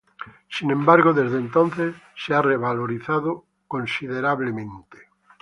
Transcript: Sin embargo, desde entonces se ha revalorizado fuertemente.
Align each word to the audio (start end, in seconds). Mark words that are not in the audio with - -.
Sin 0.49 0.71
embargo, 0.71 1.13
desde 1.13 1.37
entonces 1.37 1.93
se 2.15 2.33
ha 2.33 2.41
revalorizado 2.41 3.45
fuertemente. 3.69 4.97